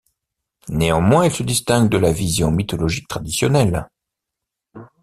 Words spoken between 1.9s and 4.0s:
la vision mythologique traditionnelle.